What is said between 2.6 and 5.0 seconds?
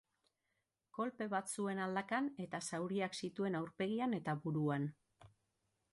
zauriak zituen aurpegian eta buruan.